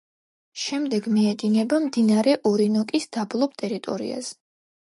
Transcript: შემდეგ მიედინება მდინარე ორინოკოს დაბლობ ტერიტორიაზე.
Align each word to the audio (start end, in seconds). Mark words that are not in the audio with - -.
შემდეგ 0.61 1.09
მიედინება 1.17 1.79
მდინარე 1.85 2.35
ორინოკოს 2.53 3.07
დაბლობ 3.19 3.57
ტერიტორიაზე. 3.63 4.37